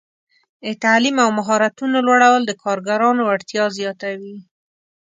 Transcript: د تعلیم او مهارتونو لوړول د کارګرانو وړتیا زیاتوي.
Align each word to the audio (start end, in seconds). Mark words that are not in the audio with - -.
د 0.65 0.67
تعلیم 0.83 1.15
او 1.25 1.29
مهارتونو 1.39 1.97
لوړول 2.07 2.41
د 2.45 2.51
کارګرانو 2.63 3.21
وړتیا 3.25 3.65
زیاتوي. 3.77 4.35